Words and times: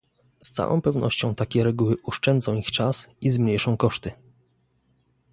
Z 0.39 0.51
całą 0.51 0.81
pewnością 0.81 1.35
takie 1.35 1.63
reguły 1.63 1.95
oszczędzą 2.03 2.55
ich 2.55 2.71
czas 2.71 3.09
i 3.21 3.29
zmniejszą 3.29 3.77
koszty 3.77 4.11